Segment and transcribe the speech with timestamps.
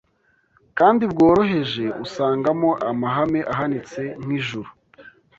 [0.77, 4.69] kandi bworoheje usangamo amahame ahanitse nk’ijuru